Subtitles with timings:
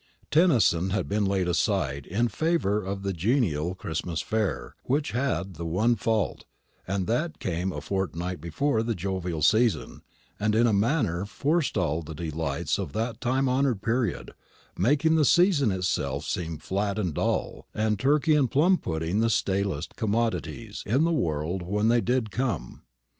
[0.31, 5.65] Tennyson had been laid aside in favour of the genial Christmas fare, which had the
[5.67, 6.45] one fault,
[6.87, 10.01] that it came a fortnight before the jovial season,
[10.39, 14.33] and in a manner fore stalled the delights of that time honoured period,
[14.75, 19.95] making the season itself seem flat and dull, and turkey and plum pudding the stalest
[19.95, 22.81] commodities in the world when they did come.